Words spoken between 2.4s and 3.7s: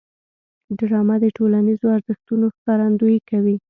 ښکارندويي کوي